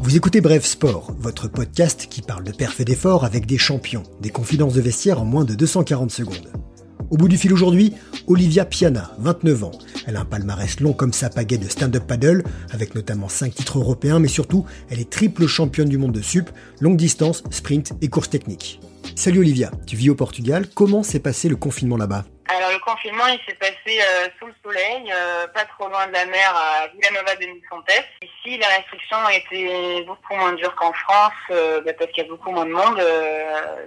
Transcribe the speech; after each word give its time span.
Vous 0.00 0.16
écoutez 0.16 0.42
Bref 0.42 0.66
Sport, 0.66 1.14
votre 1.18 1.48
podcast 1.48 2.08
qui 2.10 2.20
parle 2.20 2.44
de 2.44 2.52
perf 2.52 2.78
et 2.80 2.84
d'effort 2.84 3.24
avec 3.24 3.46
des 3.46 3.56
champions, 3.56 4.02
des 4.20 4.28
confidences 4.28 4.74
de 4.74 4.82
vestiaire 4.82 5.22
en 5.22 5.24
moins 5.24 5.46
de 5.46 5.54
240 5.54 6.10
secondes. 6.10 6.52
Au 7.10 7.16
bout 7.16 7.28
du 7.28 7.38
fil 7.38 7.54
aujourd'hui, 7.54 7.94
Olivia 8.26 8.66
Piana, 8.66 9.12
29 9.20 9.64
ans. 9.64 9.70
Elle 10.06 10.16
a 10.16 10.20
un 10.20 10.26
palmarès 10.26 10.78
long 10.80 10.92
comme 10.92 11.14
sa 11.14 11.30
pagaie 11.30 11.56
de 11.56 11.68
stand-up 11.68 12.06
paddle, 12.06 12.44
avec 12.70 12.94
notamment 12.94 13.30
5 13.30 13.54
titres 13.54 13.78
européens, 13.78 14.18
mais 14.18 14.28
surtout, 14.28 14.66
elle 14.90 15.00
est 15.00 15.08
triple 15.08 15.46
championne 15.46 15.88
du 15.88 15.96
monde 15.96 16.12
de 16.12 16.20
sup, 16.20 16.50
longue 16.80 16.98
distance, 16.98 17.44
sprint 17.50 17.94
et 18.02 18.08
course 18.08 18.28
technique. 18.28 18.80
Salut 19.14 19.38
Olivia, 19.38 19.70
tu 19.86 19.96
vis 19.96 20.10
au 20.10 20.14
Portugal, 20.14 20.66
comment 20.74 21.02
s'est 21.02 21.18
passé 21.18 21.48
le 21.48 21.56
confinement 21.56 21.96
là-bas? 21.96 22.26
Alors 22.48 22.70
le 22.72 22.78
confinement, 22.78 23.26
il 23.26 23.38
s'est 23.46 23.56
passé 23.56 24.00
euh, 24.00 24.28
sous 24.38 24.46
le 24.46 24.54
soleil, 24.64 25.12
euh, 25.12 25.46
pas 25.48 25.66
trop 25.66 25.88
loin 25.88 26.06
de 26.06 26.12
la 26.12 26.24
mer, 26.24 26.54
à 26.56 26.88
Villanova 26.88 27.36
de 27.36 27.44
Nifontes. 27.44 27.90
Ici, 28.22 28.56
les 28.56 28.64
restrictions 28.64 29.28
étaient 29.28 30.02
beaucoup 30.06 30.34
moins 30.34 30.54
dures 30.54 30.74
qu'en 30.74 30.92
France, 30.94 31.32
euh, 31.50 31.82
bah, 31.82 31.92
parce 31.98 32.10
qu'il 32.12 32.24
y 32.24 32.26
a 32.26 32.30
beaucoup 32.30 32.50
moins 32.50 32.64
de 32.64 32.72
monde. 32.72 32.96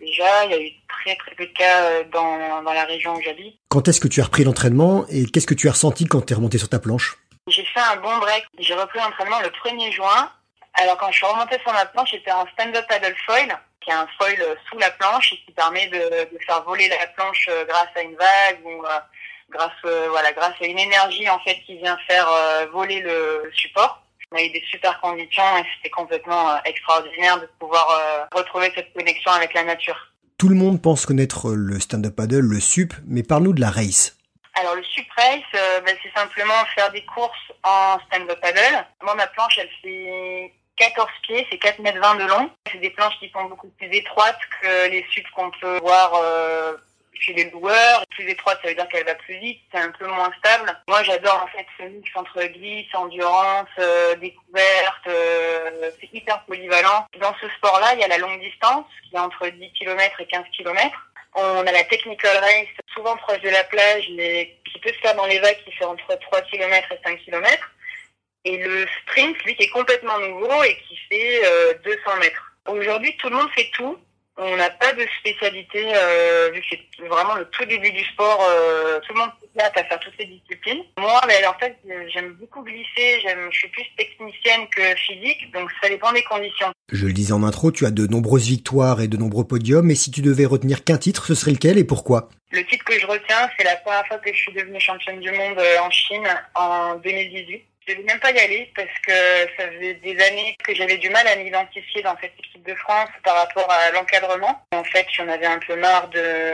déjà, 0.00 0.44
il 0.44 0.50
y 0.50 0.54
a 0.54 0.60
eu 0.60 0.70
très 0.88 1.14
très 1.16 1.34
peu 1.36 1.46
de 1.46 1.52
cas 1.52 2.02
dans, 2.12 2.62
dans 2.62 2.72
la 2.72 2.84
région 2.84 3.14
où 3.14 3.22
j'habite. 3.22 3.56
Quand 3.68 3.86
est-ce 3.86 4.00
que 4.00 4.08
tu 4.08 4.20
as 4.20 4.24
repris 4.24 4.42
l'entraînement 4.42 5.06
et 5.08 5.26
qu'est-ce 5.26 5.46
que 5.46 5.54
tu 5.54 5.68
as 5.68 5.72
ressenti 5.72 6.06
quand 6.06 6.26
tu 6.26 6.32
es 6.32 6.36
remonté 6.36 6.58
sur 6.58 6.68
ta 6.68 6.80
planche? 6.80 7.16
J'ai 7.46 7.64
fait 7.64 7.80
un 7.80 7.96
bon 7.96 8.18
break. 8.18 8.44
J'ai 8.58 8.74
repris 8.74 8.98
l'entraînement 8.98 9.40
le 9.40 9.48
1er 9.48 9.92
juin. 9.92 10.32
Alors 10.74 10.96
quand 10.98 11.10
je 11.10 11.16
suis 11.16 11.26
remontée 11.26 11.58
sur 11.62 11.72
ma 11.72 11.86
planche, 11.86 12.10
j'étais 12.10 12.32
en 12.32 12.46
stand-up 12.48 12.84
paddle 12.88 13.14
foil 13.24 13.56
qui 13.88 13.94
a 13.94 14.02
un 14.02 14.06
foil 14.18 14.36
sous 14.68 14.78
la 14.78 14.90
planche 14.90 15.32
et 15.32 15.36
qui 15.46 15.52
permet 15.52 15.86
de, 15.86 15.98
de 15.98 16.38
faire 16.44 16.62
voler 16.64 16.88
la 16.88 17.06
planche 17.08 17.48
euh, 17.50 17.64
grâce 17.64 17.88
à 17.96 18.02
une 18.02 18.16
vague 18.16 18.60
ou 18.64 18.84
euh, 18.84 18.98
grâce 19.50 19.70
euh, 19.86 20.08
voilà 20.10 20.32
grâce 20.32 20.54
à 20.60 20.66
une 20.66 20.78
énergie 20.78 21.28
en 21.30 21.38
fait 21.40 21.58
qui 21.64 21.78
vient 21.78 21.96
faire 22.06 22.28
voler 22.72 23.00
le 23.00 23.50
support. 23.54 24.02
On 24.30 24.36
a 24.36 24.42
eu 24.42 24.50
des 24.50 24.62
super 24.70 25.00
conditions 25.00 25.56
et 25.58 25.64
c'était 25.76 25.90
complètement 25.90 26.62
extraordinaire 26.64 27.40
de 27.40 27.48
pouvoir 27.58 28.28
retrouver 28.34 28.70
cette 28.74 28.92
connexion 28.92 29.30
avec 29.30 29.54
la 29.54 29.64
nature. 29.64 29.96
Tout 30.36 30.50
le 30.50 30.54
monde 30.54 30.82
pense 30.82 31.06
connaître 31.06 31.52
le 31.52 31.80
stand-up 31.80 32.14
paddle, 32.14 32.40
le 32.40 32.60
sup, 32.60 32.92
mais 33.06 33.22
parle-nous 33.22 33.54
de 33.54 33.60
la 33.60 33.70
race. 33.70 34.18
Alors 34.54 34.74
le 34.74 34.84
sup 34.84 35.06
race, 35.16 35.82
ben, 35.86 35.96
c'est 36.02 36.12
simplement 36.12 36.62
faire 36.74 36.92
des 36.92 37.04
courses 37.06 37.52
en 37.62 37.98
stand-up 38.06 38.38
paddle. 38.42 38.84
Moi 39.02 39.14
ma 39.14 39.26
planche 39.28 39.58
elle 39.58 39.70
fait 39.82 40.52
14 40.78 41.08
pieds, 41.22 41.46
c'est 41.50 41.58
4 41.58 41.80
mètres 41.80 42.00
20 42.00 42.14
de 42.16 42.24
long. 42.24 42.50
C'est 42.70 42.78
des 42.78 42.90
planches 42.90 43.18
qui 43.18 43.30
sont 43.30 43.44
beaucoup 43.44 43.68
plus 43.78 43.88
étroites 43.88 44.38
que 44.62 44.88
les 44.90 45.04
sups 45.10 45.28
qu'on 45.34 45.50
peut 45.50 45.78
voir 45.80 46.12
euh, 46.14 46.76
chez 47.14 47.32
les 47.34 47.50
loueurs. 47.50 48.04
Plus 48.10 48.28
étroite, 48.28 48.58
ça 48.62 48.68
veut 48.68 48.74
dire 48.74 48.88
qu'elle 48.88 49.04
va 49.04 49.14
plus 49.16 49.38
vite, 49.38 49.60
c'est 49.72 49.80
un 49.80 49.90
peu 49.90 50.06
moins 50.06 50.30
stable. 50.38 50.76
Moi, 50.86 51.02
j'adore 51.02 51.42
en 51.42 51.46
fait 51.48 51.66
ce 51.78 51.84
mix 51.84 52.08
entre 52.14 52.42
glisse, 52.44 52.94
endurance, 52.94 53.68
euh, 53.78 54.14
découverte. 54.16 55.06
Euh, 55.08 55.90
c'est 56.00 56.12
hyper 56.12 56.44
polyvalent. 56.44 57.06
Dans 57.20 57.34
ce 57.40 57.48
sport-là, 57.56 57.94
il 57.94 58.00
y 58.00 58.04
a 58.04 58.08
la 58.08 58.18
longue 58.18 58.40
distance, 58.40 58.86
qui 59.08 59.16
est 59.16 59.20
entre 59.20 59.48
10 59.48 59.72
km 59.72 60.20
et 60.20 60.26
15 60.26 60.44
km. 60.56 60.96
On 61.34 61.66
a 61.66 61.72
la 61.72 61.84
technical 61.84 62.36
race, 62.38 62.68
souvent 62.94 63.16
proche 63.16 63.40
de 63.40 63.50
la 63.50 63.62
plage, 63.64 64.08
mais 64.16 64.56
qui 64.72 64.78
peut 64.80 64.92
se 64.92 64.98
faire 64.98 65.14
dans 65.14 65.26
les 65.26 65.38
vagues, 65.38 65.58
qui 65.64 65.72
fait 65.72 65.84
entre 65.84 66.18
3 66.18 66.40
km 66.42 66.92
et 66.92 67.00
5 67.04 67.18
km. 67.24 67.70
Et 68.48 68.56
le 68.56 68.86
sprint, 69.02 69.36
lui, 69.44 69.54
qui 69.56 69.64
est 69.64 69.70
complètement 69.70 70.18
nouveau 70.20 70.62
et 70.64 70.74
qui 70.88 70.96
fait 71.10 71.42
200 71.84 71.98
euh, 72.06 72.20
mètres. 72.20 72.56
Aujourd'hui, 72.66 73.14
tout 73.18 73.28
le 73.28 73.36
monde 73.36 73.50
fait 73.54 73.68
tout. 73.74 73.98
On 74.38 74.56
n'a 74.56 74.70
pas 74.70 74.94
de 74.94 75.04
spécialité, 75.20 75.84
euh, 75.94 76.50
vu 76.54 76.60
que 76.60 76.66
c'est 76.70 77.06
vraiment 77.08 77.34
le 77.34 77.44
tout 77.46 77.64
début 77.66 77.90
du 77.90 78.02
sport, 78.04 78.40
euh, 78.48 79.00
tout 79.00 79.12
le 79.12 79.20
monde 79.20 79.30
est 79.58 79.62
à 79.62 79.84
faire 79.84 79.98
toutes 79.98 80.14
ces 80.18 80.24
disciplines. 80.24 80.82
Moi, 80.96 81.20
ben, 81.26 81.44
en 81.46 81.58
fait, 81.58 81.76
j'aime 82.14 82.34
beaucoup 82.34 82.62
glisser, 82.62 83.20
j'aime, 83.20 83.48
je 83.50 83.58
suis 83.58 83.68
plus 83.68 83.84
technicienne 83.98 84.66
que 84.74 84.94
physique, 84.96 85.52
donc 85.52 85.68
ça 85.82 85.90
dépend 85.90 86.12
des 86.12 86.22
conditions. 86.22 86.68
Je 86.90 87.06
le 87.06 87.12
disais 87.12 87.32
en 87.32 87.42
intro, 87.42 87.70
tu 87.70 87.84
as 87.84 87.90
de 87.90 88.06
nombreuses 88.06 88.46
victoires 88.46 89.02
et 89.02 89.08
de 89.08 89.16
nombreux 89.18 89.44
podiums, 89.44 89.84
mais 89.84 89.96
si 89.96 90.10
tu 90.10 90.22
devais 90.22 90.46
retenir 90.46 90.84
qu'un 90.84 90.98
titre, 90.98 91.26
ce 91.26 91.34
serait 91.34 91.52
lequel 91.52 91.76
et 91.76 91.84
pourquoi? 91.84 92.28
Le 92.52 92.64
titre 92.64 92.84
que 92.84 92.98
je 92.98 93.06
retiens, 93.06 93.50
c'est 93.58 93.64
la 93.64 93.76
première 93.76 94.06
fois 94.06 94.18
que 94.18 94.32
je 94.32 94.38
suis 94.38 94.52
devenue 94.52 94.80
championne 94.80 95.18
du 95.18 95.32
monde 95.32 95.60
en 95.82 95.90
Chine 95.90 96.28
en 96.54 96.94
2018. 96.94 97.64
Je 97.88 97.94
ne 97.94 98.02
même 98.02 98.20
pas 98.20 98.32
y 98.32 98.38
aller 98.38 98.70
parce 98.76 98.98
que 99.06 99.12
ça 99.56 99.66
faisait 99.72 99.94
des 99.94 100.20
années 100.22 100.54
que 100.62 100.74
j'avais 100.74 100.98
du 100.98 101.08
mal 101.08 101.26
à 101.26 101.36
m'identifier 101.36 102.02
dans 102.02 102.14
cette 102.20 102.34
équipe 102.38 102.62
de 102.66 102.74
France 102.74 103.08
par 103.24 103.34
rapport 103.34 103.70
à 103.70 103.90
l'encadrement. 103.92 104.62
En 104.72 104.84
fait, 104.84 105.06
j'en 105.10 105.26
avais 105.26 105.46
un 105.46 105.58
peu 105.58 105.74
marre 105.74 106.08
de, 106.08 106.52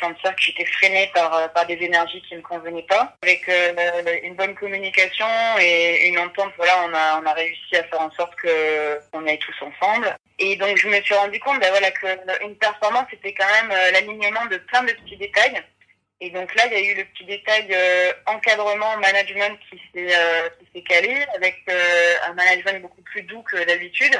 sentir 0.00 0.34
que 0.34 0.42
j'étais 0.42 0.64
freinée 0.64 1.08
par, 1.14 1.52
par 1.52 1.66
des 1.66 1.74
énergies 1.74 2.20
qui 2.22 2.34
ne 2.34 2.38
me 2.38 2.42
convenaient 2.42 2.86
pas. 2.88 3.14
Avec 3.22 3.48
euh, 3.48 4.18
une 4.24 4.34
bonne 4.34 4.56
communication 4.56 5.26
et 5.60 6.08
une 6.08 6.18
entente, 6.18 6.52
voilà, 6.56 6.88
on 6.88 7.26
a, 7.26 7.32
réussi 7.32 7.76
à 7.76 7.84
faire 7.84 8.00
en 8.00 8.10
sorte 8.10 8.34
que 8.34 8.98
on 9.12 9.24
aille 9.28 9.38
tous 9.38 9.64
ensemble. 9.64 10.16
Et 10.40 10.56
donc, 10.56 10.76
je 10.76 10.88
me 10.88 11.00
suis 11.00 11.14
rendu 11.14 11.38
compte, 11.38 11.60
ben 11.60 11.70
voilà, 11.70 11.92
qu'une 11.92 12.56
performance, 12.56 13.06
c'était 13.10 13.34
quand 13.34 13.46
même 13.46 13.70
euh, 13.70 13.90
l'alignement 13.92 14.46
de 14.46 14.56
plein 14.56 14.82
de 14.82 14.92
petits 14.92 15.16
détails. 15.16 15.62
Et 16.24 16.30
donc 16.30 16.54
là, 16.54 16.62
il 16.66 16.72
y 16.72 16.76
a 16.76 16.92
eu 16.92 16.94
le 16.94 17.04
petit 17.06 17.24
détail 17.24 17.66
euh, 17.72 18.12
encadrement, 18.26 18.96
management 18.98 19.58
qui 19.68 19.76
s'est 19.92 20.14
euh, 20.16 20.48
calé 20.80 21.14
avec 21.36 21.56
euh, 21.68 22.14
un 22.28 22.32
management 22.32 22.80
beaucoup 22.80 23.02
plus 23.02 23.22
doux 23.22 23.42
que 23.42 23.62
d'habitude 23.66 24.16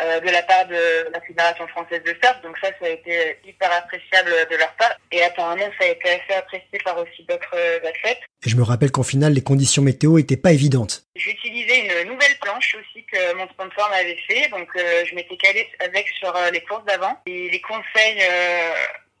euh, 0.00 0.20
de 0.20 0.30
la 0.30 0.42
part 0.42 0.66
de 0.68 1.10
la 1.12 1.20
Fédération 1.20 1.66
française 1.68 2.02
de 2.04 2.14
surf. 2.22 2.40
Donc 2.42 2.56
ça, 2.62 2.68
ça 2.80 2.86
a 2.86 2.90
été 2.90 3.38
hyper 3.44 3.70
appréciable 3.72 4.30
de 4.50 4.56
leur 4.56 4.72
part. 4.76 4.94
Et 5.10 5.22
apparemment, 5.24 5.68
ça 5.78 5.86
a 5.86 5.88
été 5.88 6.08
assez 6.08 6.38
apprécié 6.38 6.78
par 6.84 6.96
aussi 6.98 7.24
d'autres 7.28 7.56
athlètes. 7.78 8.20
Et 8.46 8.48
je 8.48 8.56
me 8.56 8.62
rappelle 8.62 8.92
qu'en 8.92 9.02
finale, 9.02 9.32
les 9.32 9.42
conditions 9.42 9.82
météo 9.82 10.16
étaient 10.18 10.36
pas 10.36 10.52
évidentes. 10.52 11.02
J'utilisais 11.16 12.02
une 12.02 12.08
nouvelle 12.08 12.38
planche 12.40 12.76
aussi 12.76 13.04
que 13.04 13.34
mon 13.34 13.48
sponsor 13.48 13.90
m'avait 13.90 14.16
fait. 14.28 14.48
Donc 14.48 14.68
je 14.74 15.14
m'étais 15.14 15.36
calé 15.36 15.68
avec 15.80 16.08
sur 16.20 16.32
les 16.52 16.62
courses 16.62 16.84
d'avant. 16.84 17.20
Et 17.26 17.50
les 17.50 17.60
conseils 17.60 18.22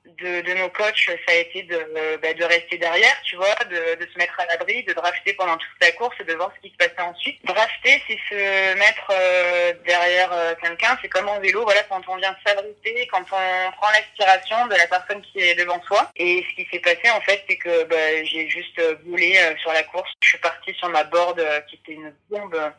de, 0.04 0.40
de, 0.40 0.54
nos 0.54 0.68
coachs, 0.70 1.06
ça 1.06 1.32
a 1.32 1.34
été 1.34 1.62
de, 1.64 1.78
bah, 2.22 2.32
de 2.32 2.44
rester 2.44 2.78
derrière, 2.78 3.20
tu 3.24 3.36
vois, 3.36 3.54
de, 3.68 4.02
de 4.02 4.10
se 4.10 4.18
mettre 4.18 4.38
à 4.38 4.46
l'abri, 4.46 4.82
de 4.84 4.92
drafter 4.92 5.32
pendant 5.34 5.56
toute 5.56 5.80
la 5.80 5.92
course 5.92 6.16
et 6.20 6.24
de 6.24 6.34
voir 6.34 6.52
ce 6.56 6.60
qui 6.60 6.72
se 6.72 6.76
passait 6.76 7.00
ensuite. 7.00 7.44
Drafter, 7.44 8.02
c'est 8.06 8.18
se 8.28 8.74
mettre 8.78 9.10
euh, 9.10 9.72
derrière 9.86 10.32
euh, 10.32 10.54
quelqu'un, 10.62 10.98
c'est 11.00 11.08
comme 11.08 11.28
en 11.28 11.40
vélo, 11.40 11.62
voilà, 11.64 11.82
quand 11.84 12.02
on 12.08 12.16
vient 12.16 12.36
s'abriter, 12.44 13.08
quand 13.12 13.22
on 13.22 13.72
prend 13.72 13.90
l'aspiration 13.92 14.66
de 14.66 14.74
la 14.74 14.86
personne 14.86 15.22
qui 15.22 15.40
est 15.40 15.54
devant 15.54 15.82
soi. 15.82 16.10
Et 16.16 16.44
ce 16.50 16.56
qui 16.56 16.68
s'est 16.70 16.80
passé, 16.80 17.10
en 17.10 17.20
fait, 17.20 17.44
c'est 17.48 17.56
que 17.56 17.84
bah, 17.84 18.24
j'ai 18.24 18.48
juste 18.48 18.80
boulé 19.04 19.36
euh, 19.38 19.56
sur 19.58 19.72
la 19.72 19.82
course. 19.84 20.10
Je 20.22 20.28
suis 20.28 20.38
partie 20.38 20.74
sur 20.74 20.88
ma 20.88 21.04
board 21.04 21.40
qui 21.68 21.76
était 21.76 21.92
une 21.92 22.14
bombe 22.30 22.72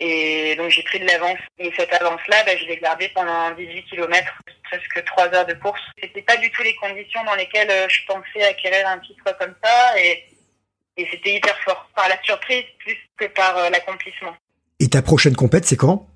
et 0.00 0.56
donc 0.56 0.70
j'ai 0.70 0.82
pris 0.82 0.98
de 0.98 1.06
l'avance. 1.06 1.38
Et 1.58 1.72
cette 1.76 1.92
avance-là, 1.92 2.42
bah, 2.44 2.56
je 2.56 2.66
l'ai 2.66 2.76
gardée 2.78 3.08
pendant 3.14 3.50
18 3.52 3.84
km, 3.84 4.32
presque 4.78 5.04
3 5.04 5.34
heures 5.34 5.46
de 5.46 5.54
course. 5.54 5.80
C'était 6.00 6.22
pas 6.22 6.36
du 6.36 6.50
tout 6.50 6.62
les 6.62 6.74
conditions 6.76 7.22
dans 7.24 7.34
lesquelles 7.34 7.70
euh, 7.70 7.88
je 7.88 8.00
pensais 8.06 8.44
acquérir 8.44 8.86
un 8.88 8.98
titre 8.98 9.24
comme 9.38 9.54
ça. 9.62 10.00
Et, 10.00 10.24
et 10.96 11.08
c'était 11.10 11.34
hyper 11.34 11.56
fort. 11.60 11.88
Par 11.94 12.08
la 12.08 12.20
surprise 12.22 12.64
plus 12.78 12.96
que 13.16 13.26
par 13.26 13.56
euh, 13.56 13.70
l'accomplissement. 13.70 14.34
Et 14.80 14.88
ta 14.88 15.02
prochaine 15.02 15.36
compète, 15.36 15.64
c'est 15.64 15.76
quand? 15.76 16.06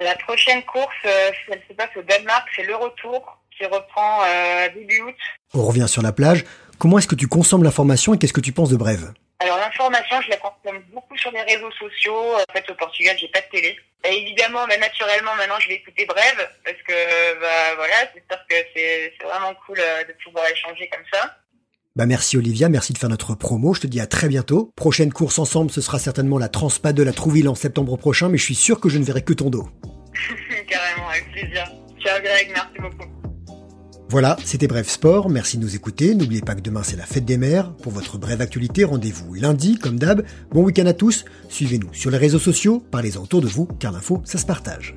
La 0.00 0.16
prochaine 0.16 0.62
course, 0.64 0.94
euh, 1.04 1.30
elle 1.48 1.62
se 1.68 1.74
passe 1.74 1.90
au 1.96 2.02
Danemark, 2.02 2.48
c'est 2.56 2.64
le 2.64 2.74
retour 2.74 3.38
qui 3.56 3.66
reprend 3.66 4.22
début 4.74 5.02
août. 5.02 5.16
On 5.52 5.66
revient 5.66 5.86
sur 5.86 6.00
la 6.00 6.12
plage. 6.12 6.44
Comment 6.80 6.98
est-ce 6.98 7.06
que 7.06 7.14
tu 7.14 7.28
consommes 7.28 7.62
l'information 7.62 8.14
et 8.14 8.18
qu'est-ce 8.18 8.32
que 8.32 8.40
tu 8.40 8.52
penses 8.52 8.70
de 8.70 8.76
Brève? 8.76 9.12
Alors 9.38 9.58
l'information, 9.58 10.18
je 10.22 10.30
la 10.30 10.38
consomme 10.38 10.82
beaucoup 10.94 11.14
sur 11.18 11.30
les 11.30 11.42
réseaux 11.42 11.70
sociaux. 11.72 12.36
En 12.36 12.52
fait, 12.54 12.64
au 12.70 12.74
Portugal, 12.74 13.14
j'ai 13.20 13.28
pas 13.28 13.42
de 13.42 13.50
télé. 13.52 13.76
Et 14.08 14.22
évidemment, 14.22 14.66
mais 14.66 14.78
naturellement, 14.78 15.34
maintenant, 15.36 15.60
je 15.60 15.68
vais 15.68 15.74
écouter 15.74 16.06
Brève 16.06 16.48
parce 16.64 16.78
que, 16.88 17.38
bah 17.38 17.74
voilà, 17.76 17.96
c'est 18.14 18.24
sûr 18.26 18.40
que 18.48 18.54
c'est 18.74 19.12
vraiment 19.22 19.52
cool 19.66 19.76
euh, 19.78 20.04
de 20.04 20.14
pouvoir 20.24 20.46
échanger 20.48 20.88
comme 20.90 21.04
ça. 21.12 21.36
Bah 21.96 22.06
merci 22.06 22.38
Olivia, 22.38 22.70
merci 22.70 22.94
de 22.94 22.98
faire 22.98 23.10
notre 23.10 23.34
promo. 23.34 23.74
Je 23.74 23.82
te 23.82 23.86
dis 23.86 24.00
à 24.00 24.06
très 24.06 24.28
bientôt. 24.28 24.72
Prochaine 24.74 25.12
course 25.12 25.38
ensemble, 25.38 25.70
ce 25.70 25.82
sera 25.82 25.98
certainement 25.98 26.38
la 26.38 26.48
Transpa 26.48 26.94
de 26.94 27.02
la 27.02 27.12
Trouville 27.12 27.48
en 27.48 27.54
septembre 27.54 27.98
prochain, 27.98 28.30
mais 28.30 28.38
je 28.38 28.44
suis 28.44 28.54
sûr 28.54 28.80
que 28.80 28.88
je 28.88 28.96
ne 28.96 29.04
verrai 29.04 29.22
que 29.22 29.34
ton 29.34 29.50
dos. 29.50 29.68
Carrément, 30.66 31.10
avec 31.10 31.30
plaisir. 31.30 31.70
Ciao 32.02 32.18
Greg, 32.22 32.50
merci. 32.54 32.69
Voilà, 34.10 34.36
c'était 34.44 34.66
Bref 34.66 34.88
Sport, 34.90 35.30
merci 35.30 35.56
de 35.56 35.62
nous 35.62 35.76
écouter. 35.76 36.16
N'oubliez 36.16 36.40
pas 36.40 36.56
que 36.56 36.60
demain 36.60 36.82
c'est 36.82 36.96
la 36.96 37.06
fête 37.06 37.24
des 37.24 37.36
mères. 37.36 37.72
Pour 37.74 37.92
votre 37.92 38.18
brève 38.18 38.40
actualité, 38.40 38.82
rendez-vous 38.82 39.34
lundi, 39.34 39.78
comme 39.78 40.00
d'hab. 40.00 40.24
Bon 40.50 40.64
week-end 40.64 40.86
à 40.86 40.92
tous. 40.92 41.24
Suivez-nous 41.48 41.94
sur 41.94 42.10
les 42.10 42.18
réseaux 42.18 42.40
sociaux, 42.40 42.82
parlez-en 42.90 43.22
autour 43.22 43.40
de 43.40 43.46
vous, 43.46 43.68
car 43.78 43.92
l'info, 43.92 44.20
ça 44.24 44.38
se 44.38 44.46
partage. 44.46 44.96